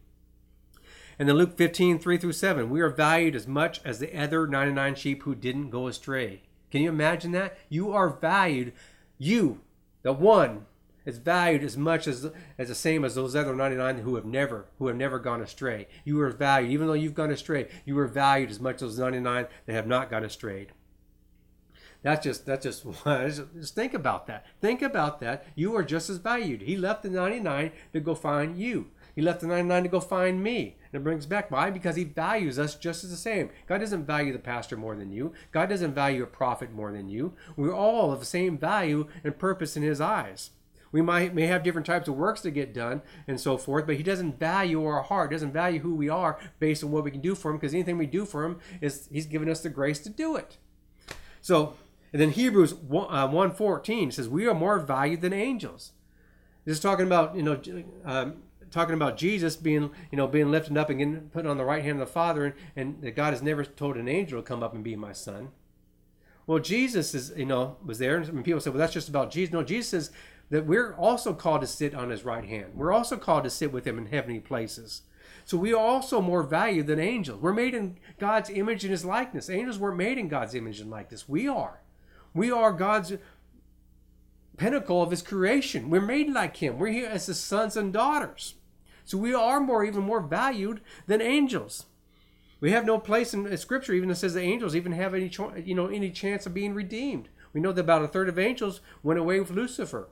And 1.20 1.30
then 1.30 1.36
Luke 1.36 1.56
15, 1.56 2.00
3 2.00 2.18
through 2.18 2.32
7, 2.34 2.70
we 2.70 2.82
are 2.82 2.90
valued 2.90 3.36
as 3.36 3.48
much 3.48 3.80
as 3.86 4.00
the 4.00 4.18
other 4.18 4.48
99 4.48 4.96
sheep 4.96 5.24
who 5.24 5.36
didn't 5.36 5.70
go 5.70 5.88
astray. 5.88 6.42
Can 6.72 6.82
you 6.82 6.90
imagine 6.90 7.32
that? 7.34 7.58
You 7.70 7.92
are 7.92 8.10
valued, 8.10 8.74
you, 9.18 9.60
the 10.02 10.14
one, 10.14 10.66
is 11.06 11.18
valued 11.18 11.64
as 11.64 11.78
much 11.78 12.08
as 12.08 12.30
as 12.58 12.68
the 12.68 12.76
same 12.76 13.04
as 13.04 13.16
those 13.16 13.36
other 13.36 13.56
99 13.56 14.00
who 14.00 14.16
have 14.16 14.26
never 14.26 14.66
who 14.78 14.88
have 14.88 14.96
never 14.96 15.20
gone 15.20 15.42
astray. 15.42 15.88
You 16.06 16.22
are 16.22 16.30
valued, 16.30 16.72
even 16.72 16.88
though 16.88 16.94
you've 16.94 17.16
gone 17.16 17.32
astray, 17.32 17.70
you 17.86 17.98
are 17.98 18.08
valued 18.08 18.52
as 18.52 18.60
much 18.60 18.76
as 18.76 18.82
those 18.82 19.00
99 19.00 19.48
that 19.66 19.74
have 19.74 19.88
not 19.88 20.10
gone 20.10 20.24
astray. 20.24 20.68
That's 22.04 22.24
just 22.24 22.46
that's 22.46 22.64
just 22.66 22.86
just 23.56 23.76
think 23.76 23.94
about 23.94 24.28
that. 24.28 24.46
Think 24.60 24.82
about 24.82 25.20
that. 25.20 25.46
You 25.56 25.76
are 25.76 25.84
just 25.84 26.10
as 26.10 26.18
valued. 26.18 26.62
He 26.62 26.76
left 26.76 27.04
the 27.04 27.10
99 27.10 27.72
to 27.94 28.00
go 28.00 28.16
find 28.16 28.58
you. 28.58 28.88
He 29.16 29.22
left 29.22 29.42
the 29.42 29.48
99 29.48 29.84
to 29.84 29.90
go 29.90 30.00
find 30.00 30.42
me. 30.42 30.78
And 30.92 31.02
it 31.02 31.04
brings 31.04 31.26
back 31.26 31.52
why? 31.52 31.70
Because 31.70 31.96
he 31.96 32.04
values 32.04 32.58
us 32.58 32.76
just 32.76 33.04
as 33.04 33.12
the 33.12 33.18
same. 33.18 33.50
God 33.68 33.80
doesn't 33.80 34.06
value 34.06 34.34
the 34.34 34.40
pastor 34.40 34.78
more 34.78 34.96
than 34.96 35.12
you. 35.12 35.34
God 35.52 35.70
doesn't 35.70 35.94
value 35.94 36.24
a 36.24 36.28
prophet 36.28 36.72
more 36.72 36.92
than 36.92 37.10
you. 37.10 37.34
We're 37.56 37.76
all 37.76 38.12
of 38.12 38.20
the 38.20 38.26
same 38.26 38.58
value 38.58 39.08
and 39.24 39.38
purpose 39.38 39.76
in 39.76 39.84
his 39.84 40.02
eyes. 40.02 40.52
We 40.92 41.02
might 41.02 41.34
may 41.34 41.48
have 41.48 41.64
different 41.64 41.88
types 41.88 42.10
of 42.10 42.16
works 42.16 42.42
to 42.42 42.52
get 42.52 42.74
done 42.74 43.02
and 43.28 43.40
so 43.40 43.58
forth, 43.58 43.86
but 43.86 43.96
he 43.96 44.04
doesn't 44.04 44.40
value 44.40 44.86
our 44.86 45.02
heart, 45.02 45.32
doesn't 45.32 45.54
value 45.54 45.80
who 45.80 45.96
we 45.96 46.10
are 46.10 46.38
based 46.60 46.84
on 46.84 46.92
what 46.92 47.06
we 47.06 47.12
can 47.12 47.22
do 47.22 47.34
for 47.34 47.52
him, 47.52 47.58
because 47.58 47.74
anything 47.74 47.98
we 47.98 48.06
do 48.06 48.26
for 48.26 48.44
him 48.44 48.60
is 48.82 49.08
he's 49.12 49.26
given 49.26 49.50
us 49.50 49.62
the 49.62 49.70
grace 49.70 50.00
to 50.00 50.10
do 50.10 50.36
it. 50.36 50.58
So, 51.40 51.76
and 52.14 52.22
then 52.22 52.32
Hebrews 52.32 52.74
1, 52.74 53.06
uh, 53.06 53.26
114 53.28 54.12
says, 54.12 54.28
We 54.28 54.48
are 54.48 54.54
more 54.54 54.80
valued 54.80 55.22
than 55.22 55.34
angels. 55.34 55.94
This 56.66 56.78
is 56.78 56.84
talking 56.84 57.06
about, 57.08 57.36
you 57.36 57.44
know, 57.44 57.60
um, 58.06 58.44
talking 58.70 58.96
about 58.96 59.18
Jesus 59.18 59.56
being, 59.56 59.92
you 60.12 60.18
know, 60.18 60.28
being 60.28 60.52
lifted 60.52 60.78
up 60.78 60.90
and 60.90 61.00
getting 61.00 61.30
put 61.30 61.46
on 61.46 61.58
the 61.58 61.66
right 61.66 61.84
hand 61.84 62.02
of 62.02 62.08
the 62.08 62.14
Father, 62.14 62.46
and, 62.46 62.56
and 62.76 63.02
that 63.02 63.16
God 63.16 63.34
has 63.34 63.42
never 63.42 63.64
told 63.64 63.98
an 63.98 64.08
angel 64.08 64.42
to 64.42 64.48
come 64.48 64.64
up 64.64 64.74
and 64.74 64.84
be 64.84 64.96
my 64.96 65.14
son. 65.14 65.50
Well, 66.48 66.60
Jesus 66.60 67.14
is, 67.16 67.34
you 67.36 67.46
know, 67.46 67.78
was 67.84 68.00
there, 68.00 68.18
and 68.18 68.44
people 68.44 68.60
say, 68.60 68.70
well, 68.70 68.80
that's 68.80 68.94
just 68.94 69.10
about 69.10 69.32
Jesus. 69.32 69.54
No, 69.54 69.64
Jesus 69.64 69.90
says 69.90 70.12
that 70.50 70.66
we're 70.66 70.94
also 70.96 71.34
called 71.34 71.62
to 71.62 71.68
sit 71.68 71.96
on 71.96 72.10
his 72.10 72.26
right 72.26 72.44
hand. 72.44 72.74
We're 72.76 72.92
also 72.92 73.16
called 73.16 73.46
to 73.46 73.50
sit 73.50 73.72
with 73.72 73.86
him 73.86 73.98
in 73.98 74.08
heavenly 74.08 74.40
places. 74.40 75.04
So 75.46 75.58
we 75.58 75.74
are 75.74 75.80
also 75.80 76.22
more 76.22 76.44
valued 76.44 76.88
than 76.88 77.00
angels. 77.00 77.42
We're 77.42 77.54
made 77.54 77.74
in 77.74 77.98
God's 78.20 78.50
image 78.50 78.84
and 78.84 78.92
his 78.92 79.06
likeness. 79.06 79.50
Angels 79.50 79.80
weren't 79.80 79.98
made 79.98 80.18
in 80.18 80.28
God's 80.28 80.54
image 80.54 80.80
and 80.80 80.90
likeness. 80.90 81.28
We 81.28 81.48
are. 81.48 81.80
We 82.34 82.52
are 82.52 82.72
God's 82.72 83.14
pinnacle 84.58 85.02
of 85.02 85.12
his 85.12 85.22
creation. 85.22 85.90
We're 85.90 86.02
made 86.02 86.30
like 86.30 86.58
him. 86.58 86.78
We're 86.78 86.92
here 86.92 87.10
as 87.10 87.26
his 87.26 87.40
sons 87.40 87.76
and 87.76 87.92
daughters. 87.92 88.56
So 89.04 89.18
we 89.18 89.34
are 89.34 89.60
more, 89.60 89.84
even 89.84 90.04
more 90.04 90.22
valued 90.22 90.82
than 91.08 91.22
angels. 91.22 91.86
We 92.60 92.72
have 92.72 92.86
no 92.86 93.00
place 93.00 93.34
in 93.34 93.58
Scripture 93.58 93.94
even 93.94 94.10
that 94.10 94.16
says 94.16 94.36
the 94.36 94.42
angels 94.42 94.76
even 94.76 94.92
have 94.92 95.16
any, 95.16 95.32
you 95.64 95.74
know, 95.74 95.88
any 95.88 96.12
chance 96.12 96.46
of 96.46 96.54
being 96.54 96.74
redeemed. 96.74 97.30
We 97.54 97.60
know 97.60 97.72
that 97.72 97.82
about 97.82 98.04
a 98.04 98.08
third 98.08 98.30
of 98.30 98.40
angels 98.40 98.82
went 99.02 99.20
away 99.20 99.40
with 99.40 99.50
Lucifer. 99.50 100.10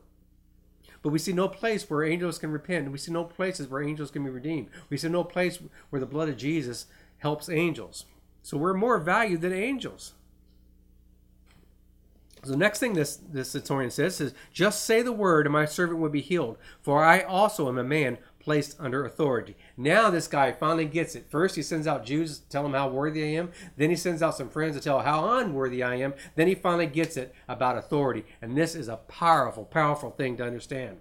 But 1.02 1.10
we 1.10 1.20
see 1.20 1.32
no 1.32 1.48
place 1.48 1.90
where 1.90 2.04
angels 2.04 2.40
can 2.40 2.52
repent. 2.52 2.92
We 2.92 2.98
see 2.98 3.12
no 3.12 3.24
places 3.24 3.68
where 3.68 3.82
angels 3.84 4.12
can 4.12 4.24
be 4.24 4.30
redeemed. 4.30 4.70
We 4.90 4.98
see 4.98 5.08
no 5.08 5.24
place 5.24 5.60
where 5.90 6.00
the 6.00 6.06
blood 6.06 6.28
of 6.28 6.38
Jesus 6.38 6.88
helps 7.20 7.48
angels. 7.50 8.06
So 8.42 8.58
we're 8.58 8.74
more 8.74 8.98
valued 8.98 9.42
than 9.42 9.54
angels. 9.54 10.14
So 12.44 12.52
the 12.52 12.58
next 12.58 12.80
thing 12.80 12.94
this 12.94 13.18
this 13.18 13.52
historian 13.52 13.92
says 13.92 14.22
is, 14.22 14.34
"Just 14.54 14.86
say 14.86 15.02
the 15.02 15.12
word, 15.12 15.46
and 15.46 15.54
my 15.54 15.66
servant 15.66 16.00
will 16.00 16.10
be 16.10 16.22
healed. 16.22 16.58
For 16.82 17.04
I 17.04 17.22
also 17.22 17.68
am 17.68 17.78
a 17.78 17.84
man 17.84 18.18
placed 18.40 18.80
under 18.80 19.04
authority." 19.04 19.58
Now 19.76 20.10
this 20.10 20.28
guy 20.28 20.54
finally 20.54 20.86
gets 20.86 21.16
it. 21.16 21.30
First, 21.30 21.56
he 21.56 21.62
sends 21.62 21.86
out 21.86 22.06
Jews 22.06 22.40
to 22.40 22.50
tell 22.50 22.66
him 22.66 22.74
how 22.74 22.88
worthy 22.88 23.24
I 23.24 23.40
am. 23.40 23.52
Then 23.76 23.90
he 23.90 23.96
sends 23.98 24.22
out 24.22 24.38
some 24.38 24.50
friends 24.50 24.78
to 24.78 24.82
tell 24.82 25.02
how 25.02 25.38
unworthy 25.38 25.84
I 25.84 25.96
am. 25.96 26.14
Then 26.36 26.48
he 26.48 26.56
finally 26.56 26.88
gets 26.88 27.18
it 27.18 27.36
about 27.48 27.78
authority, 27.78 28.26
and 28.42 28.56
this 28.56 28.74
is 28.74 28.88
a 28.88 28.98
powerful, 28.98 29.66
powerful 29.66 30.12
thing 30.12 30.38
to 30.38 30.46
understand. 30.46 31.00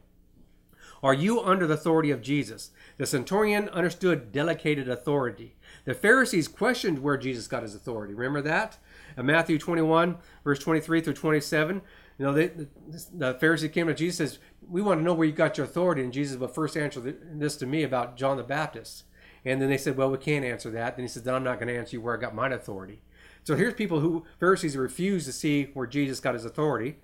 Are 1.01 1.15
you 1.15 1.41
under 1.41 1.65
the 1.65 1.75
authority 1.75 2.11
of 2.11 2.23
Jesus? 2.23 2.73
The 2.97 3.07
centurion 3.07 3.69
understood 3.69 4.33
delegated 4.33 4.89
authority. 4.89 5.55
The 5.85 5.95
Pharisees 5.95 6.49
questioned 6.49 6.99
where 6.99 7.17
Jesus 7.17 7.47
got 7.47 7.63
his 7.63 7.77
authority. 7.77 8.15
Remember 8.15 8.43
that? 8.43 8.79
In 9.19 9.27
Matthew 9.27 9.59
21, 9.59 10.17
verse 10.45 10.61
23 10.61 11.01
through 11.01 11.15
27, 11.15 11.83
you 12.19 12.25
know, 12.25 12.33
they, 12.33 12.47
the, 12.47 13.35
Pharisee 13.35 13.73
came 13.73 13.89
to 13.89 13.95
Jesus 13.95 14.21
and 14.21 14.29
says, 14.29 14.39
We 14.69 14.81
want 14.81 15.01
to 15.01 15.05
know 15.05 15.13
where 15.13 15.27
you 15.27 15.33
got 15.33 15.59
your 15.59 15.67
authority. 15.67 16.03
And 16.03 16.13
Jesus 16.13 16.37
would 16.39 16.51
first 16.53 16.77
answer 16.77 17.01
this 17.01 17.57
to 17.57 17.67
me 17.67 17.83
about 17.83 18.17
John 18.17 18.37
the 18.37 18.45
Baptist. 18.45 19.05
And 19.45 19.61
then 19.61 19.69
they 19.69 19.77
said, 19.77 19.97
Well, 19.97 20.11
we 20.11 20.19
can't 20.19 20.45
answer 20.45 20.71
that. 20.71 20.97
Then 20.97 21.05
he 21.05 21.09
said, 21.09 21.25
Then 21.25 21.35
I'm 21.35 21.45
not 21.45 21.59
going 21.59 21.69
to 21.69 21.77
answer 21.77 21.97
you 21.97 22.01
where 22.01 22.17
I 22.17 22.21
got 22.21 22.35
my 22.35 22.49
authority. 22.49 23.03
So 23.43 23.57
here's 23.57 23.75
people 23.75 24.01
who, 24.01 24.25
Pharisees, 24.39 24.77
refuse 24.77 25.25
to 25.25 25.33
see 25.33 25.71
where 25.75 25.87
Jesus 25.87 26.21
got 26.21 26.35
his 26.35 26.45
authority. 26.45 26.99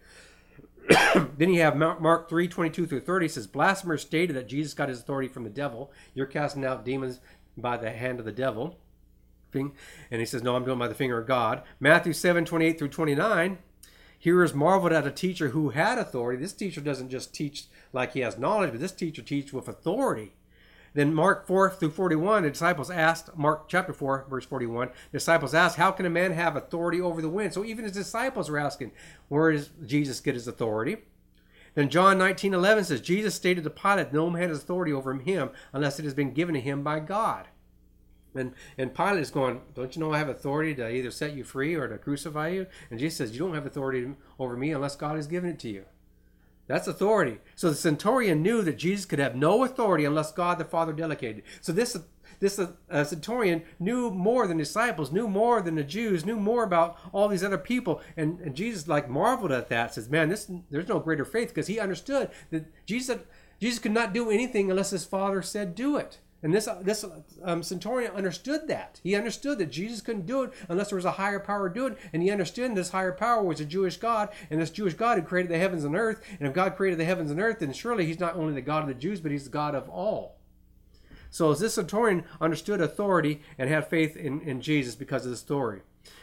then 1.39 1.53
you 1.53 1.63
have 1.63 1.77
Mark 1.77 2.29
3 2.29 2.47
22 2.47 2.87
through 2.87 3.01
30 3.01 3.29
says, 3.29 3.47
Blasphemers 3.47 4.03
stated 4.03 4.37
that 4.37 4.49
Jesus 4.49 4.75
got 4.75 4.89
his 4.89 5.01
authority 5.01 5.29
from 5.29 5.45
the 5.45 5.51
devil. 5.51 5.93
You're 6.15 6.27
casting 6.27 6.65
out 6.65 6.85
demons 6.85 7.21
by 7.57 7.77
the 7.77 7.91
hand 7.91 8.19
of 8.19 8.25
the 8.25 8.33
devil. 8.33 8.79
And 9.61 10.21
he 10.21 10.27
says, 10.27 10.43
No, 10.43 10.57
I'm 10.57 10.65
doing 10.65 10.79
by 10.79 10.89
the 10.89 10.95
finger 10.95 11.19
of 11.19 11.27
God. 11.27 11.63
Matthew 11.81 12.13
7 12.13 12.45
28 12.45 12.79
through 12.79 12.89
29. 12.89 13.59
Hearers 14.19 14.55
marveled 14.55 14.93
at 14.93 15.07
a 15.07 15.11
teacher 15.11 15.51
who 15.51 15.71
had 15.71 15.99
authority. 15.99 16.41
This 16.41 16.55
teacher 16.55 16.81
doesn't 16.81 17.11
just 17.11 17.35
teach 17.35 17.67
like 17.93 18.15
he 18.15 18.21
has 18.21 18.39
knowledge, 18.39 18.71
but 18.71 18.81
this 18.81 18.93
teacher 18.93 19.21
teaches 19.21 19.53
with 19.53 19.69
authority. 19.69 20.33
Then 20.95 21.13
Mark 21.13 21.47
4 21.47 21.71
through 21.71 21.91
41, 21.91 22.45
the 22.45 22.51
disciples 22.51 22.89
asked, 22.89 23.37
Mark 23.37 23.69
chapter 23.69 23.93
4, 23.93 24.27
verse 24.31 24.47
41, 24.47 24.89
the 25.11 25.19
disciples 25.19 25.53
asked, 25.53 25.77
How 25.77 25.91
can 25.91 26.07
a 26.07 26.11
man 26.11 26.33
have 26.33 26.57
authority 26.57 27.01
over 27.01 27.21
the 27.21 27.29
wind? 27.29 27.53
So 27.53 27.65
even 27.65 27.85
his 27.85 27.93
disciples 27.93 28.49
were 28.49 28.59
asking, 28.59 28.93
Where 29.29 29.53
does 29.53 29.71
Jesus 29.85 30.21
get 30.21 30.35
his 30.35 30.49
authority? 30.49 30.99
Then 31.75 31.91
John 31.91 32.17
19 32.17 32.55
11 32.55 32.85
says, 32.85 33.01
Jesus 33.01 33.35
stated 33.35 33.65
to 33.65 33.71
Pilate, 33.71 34.13
No 34.13 34.31
man 34.31 34.49
has 34.49 34.59
authority 34.59 34.93
over 34.93 35.13
him 35.13 35.51
unless 35.73 35.99
it 35.99 36.05
has 36.05 36.15
been 36.15 36.33
given 36.33 36.55
to 36.55 36.61
him 36.61 36.85
by 36.85 37.01
God. 37.01 37.49
And, 38.35 38.53
and 38.77 38.95
Pilate 38.95 39.21
is 39.21 39.31
going, 39.31 39.61
Don't 39.75 39.95
you 39.95 40.01
know 40.01 40.13
I 40.13 40.19
have 40.19 40.29
authority 40.29 40.75
to 40.77 40.91
either 40.91 41.11
set 41.11 41.35
you 41.35 41.45
free 41.45 41.75
or 41.75 41.89
to 41.89 41.99
crucify 41.99 42.49
you? 42.49 42.67
And 42.91 42.99
Jesus 42.99 43.19
says, 43.19 43.33
You 43.33 43.41
don't 43.41 43.55
have 43.55 43.67
authority 43.67 44.15
over 44.39 44.57
me 44.57 44.73
unless 44.73 44.97
God 44.97 45.17
has 45.17 45.27
given 45.27 45.51
it 45.51 45.59
to 45.61 45.69
you. 45.69 45.85
That's 46.67 46.89
authority. 46.89 47.41
So 47.57 47.69
the 47.69 47.77
centurion 47.77 48.43
knew 48.43 48.63
that 48.63 48.79
Jesus 48.79 49.05
could 49.05 49.19
have 49.19 49.37
no 49.37 49.65
authority 49.65 50.05
unless 50.05 50.33
God 50.33 50.59
the 50.59 50.65
Father 50.65 50.93
delegated. 50.93 51.43
So 51.61 51.73
this 51.73 51.97
this 52.41 52.59
uh, 52.59 53.05
centurion 53.05 53.63
knew 53.79 54.11
more 54.11 54.47
than 54.47 54.57
disciples, 54.57 55.13
knew 55.13 55.29
more 55.29 55.61
than 55.63 55.77
the 55.77 55.85
Jews, 55.85 56.25
knew 56.25 56.37
more 56.37 56.65
about 56.65 56.99
all 57.13 57.29
these 57.29 57.45
other 57.45 57.59
people, 57.59 58.01
and, 58.17 58.41
and 58.41 58.55
Jesus 58.55 58.89
like 58.89 59.09
marveled 59.09 59.53
at 59.53 59.69
that. 59.69 59.95
Says, 59.95 60.09
"Man, 60.09 60.31
this 60.31 60.51
there's 60.71 60.89
no 60.89 60.99
greater 61.01 61.25
faith 61.25 61.49
because 61.49 61.67
he 61.67 61.79
understood 61.79 62.31
that 62.51 62.67
Jesus 62.87 63.19
Jesus 63.61 63.79
could 63.79 63.93
not 63.93 64.15
do 64.15 64.31
anything 64.31 64.71
unless 64.71 64.91
his 64.91 65.05
Father 65.05 65.43
said 65.43 65.75
do 65.75 65.97
it." 65.97 66.19
And 66.45 66.55
this 66.55 66.69
this 66.83 67.07
um, 67.43 67.63
centurion 67.63 68.13
understood 68.13 68.69
that. 68.69 69.01
He 69.03 69.17
understood 69.17 69.57
that 69.59 69.71
Jesus 69.73 70.03
couldn't 70.03 70.27
do 70.27 70.43
it 70.43 70.53
unless 70.69 70.91
there 70.91 70.97
was 70.97 71.07
a 71.07 71.13
higher 71.13 71.41
power 71.41 71.71
to 71.71 71.75
do 71.75 71.87
it. 71.87 71.99
And 72.13 72.23
he 72.23 72.31
understood 72.31 72.75
this 72.75 72.91
higher 72.91 73.13
power 73.13 73.43
was 73.43 73.61
a 73.61 73.65
Jewish 73.65 73.97
God, 73.97 74.29
and 74.51 74.61
this 74.61 74.71
Jewish 74.71 74.93
God 74.93 75.19
who 75.19 75.25
created 75.25 75.51
the 75.51 75.59
heavens 75.59 75.85
and 75.85 75.97
earth. 75.97 76.23
And 76.39 76.47
if 76.47 76.53
God 76.53 76.77
created 76.77 77.01
the 77.01 77.07
heavens 77.07 77.31
and 77.31 77.41
earth, 77.41 77.61
then 77.61 77.73
surely 77.73 78.05
he's 78.05 78.21
not 78.21 78.37
only 78.37 78.53
the 78.53 78.61
God 78.61 78.83
of 78.83 78.89
the 78.89 78.95
Jews, 78.95 79.23
but 79.23 79.33
he's 79.33 79.45
the 79.45 79.51
God 79.51 79.75
of 79.75 79.89
all. 79.89 80.37
So 81.31 81.51
as 81.51 81.61
this 81.61 81.75
centurion 81.75 82.25
understood 82.43 82.83
authority 82.83 83.41
and 83.57 83.71
had 83.71 83.89
faith 83.89 84.15
in, 84.15 84.43
in 84.43 84.61
Jesus 84.61 84.95
because 84.95 85.25
of 85.25 85.31
the 85.31 85.39
story. 85.39 85.81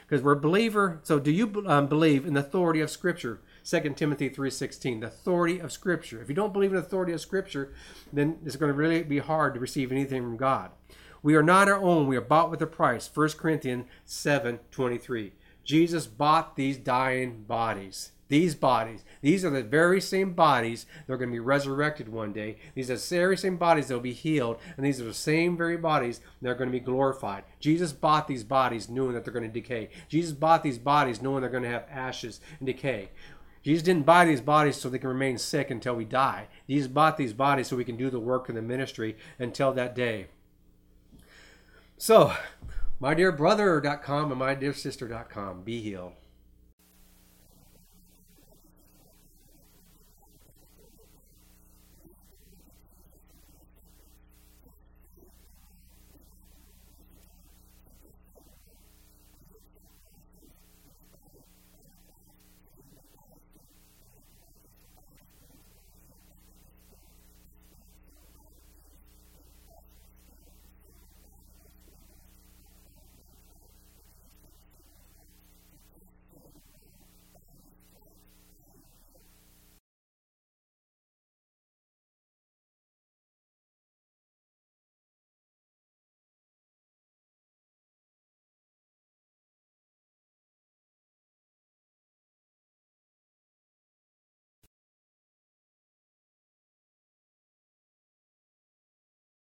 Because 0.08 0.22
we're 0.22 0.34
a 0.34 0.40
believer. 0.40 1.00
So 1.02 1.18
do 1.20 1.32
you 1.32 1.66
um, 1.66 1.88
believe 1.88 2.28
in 2.28 2.36
the 2.36 2.42
authority 2.42 2.80
of 2.80 2.92
Scripture? 2.92 3.42
2 3.64 3.94
Timothy 3.96 4.30
3.16, 4.30 5.02
the 5.02 5.08
authority 5.08 5.60
of 5.60 5.72
Scripture. 5.72 6.22
If 6.22 6.30
you 6.30 6.36
don't 6.36 6.54
believe 6.54 6.72
in 6.72 6.78
the 6.78 6.82
authority 6.82 7.14
of 7.14 7.22
Scripture, 7.22 7.74
then 8.12 8.38
it's 8.46 8.56
going 8.56 8.72
to 8.72 8.78
really 8.78 9.04
be 9.04 9.20
hard 9.20 9.54
to 9.54 9.60
receive 9.60 9.92
anything 9.92 10.24
from 10.24 10.38
God. 10.38 10.72
We 11.24 11.36
are 11.36 11.44
not 11.44 11.68
our 11.70 11.78
own. 11.78 12.08
We 12.08 12.18
are 12.18 12.22
bought 12.22 12.50
with 12.50 12.62
a 12.62 12.68
price. 12.68 13.10
1 13.14 13.30
Corinthians 13.32 13.86
7.23. 14.08 15.32
Jesus 15.64 16.08
bought 16.08 16.56
these 16.56 16.78
dying 16.78 17.44
bodies. 17.44 18.12
These 18.28 18.56
bodies. 18.56 19.04
These 19.22 19.44
are 19.44 19.50
the 19.50 19.62
very 19.62 20.00
same 20.02 20.34
bodies 20.34 20.86
that 21.06 21.14
are 21.14 21.18
going 21.18 21.30
to 21.30 21.36
be 21.36 21.40
resurrected 21.40 22.10
one 22.10 22.32
day. 22.32 22.58
These 22.74 22.90
are 22.90 22.96
the 22.96 23.16
very 23.18 23.38
same 23.38 23.58
bodies 23.58 23.88
that 23.88 23.94
will 23.94 24.02
be 24.02 24.14
healed. 24.14 24.58
And 24.78 24.86
these 24.86 25.02
are 25.02 25.06
the 25.06 25.14
same 25.14 25.58
very 25.58 25.78
bodies 25.78 26.22
that 26.42 26.50
are 26.50 26.56
going 26.56 26.70
to 26.70 26.80
be 26.80 26.80
glorified. 26.80 27.44
Jesus 27.60 27.92
bought 27.92 28.28
these 28.28 28.46
bodies 28.46 28.90
knowing 28.90 29.14
that 29.14 29.26
they're 29.26 29.34
going 29.34 29.52
to 29.52 29.52
decay. 29.62 29.90
Jesus 30.08 30.32
bought 30.32 30.64
these 30.64 30.80
bodies 30.80 31.22
knowing 31.22 31.42
they're 31.42 31.50
going 31.50 31.64
to 31.64 31.70
have 31.70 31.86
ashes 31.92 32.40
and 32.60 32.66
decay. 32.66 33.10
Jesus 33.64 33.84
didn't 33.84 34.06
buy 34.06 34.26
these 34.26 34.42
bodies 34.42 34.76
so 34.76 34.90
they 34.90 34.98
can 34.98 35.10
remain 35.10 35.38
sick 35.38 35.70
until 35.70 35.96
we 35.96 36.06
die. 36.06 36.48
Jesus 36.68 36.88
bought 36.88 37.18
these 37.18 37.34
bodies 37.34 37.68
so 37.68 37.76
we 37.76 37.86
can 37.86 37.98
do 37.98 38.10
the 38.10 38.20
work 38.20 38.50
of 38.50 38.56
the 38.56 38.62
ministry 38.62 39.18
until 39.38 39.72
that 39.74 39.96
day. 39.96 40.28
So, 41.98 42.34
my 43.00 43.14
dear 43.14 43.32
brother.com 43.32 44.32
and 44.32 44.40
my 44.40 44.56
dear 44.56 44.74
sister.com, 44.74 45.62
be 45.62 45.82
healed. 45.82 46.14